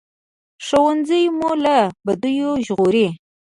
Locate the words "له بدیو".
1.63-2.51